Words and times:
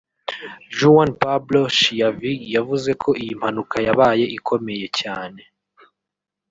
Juan 0.77 1.11
Pablo 1.21 1.61
Schiavi 1.75 2.33
yavuze 2.55 2.89
ko 3.01 3.09
iyi 3.21 3.33
mpanuka 3.39 3.75
yabaye 3.87 4.25
ikomeye 4.37 4.87
cyane 4.99 5.41